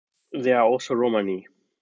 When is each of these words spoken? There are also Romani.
There 0.31 0.57
are 0.59 0.65
also 0.65 0.95
Romani. 0.95 1.47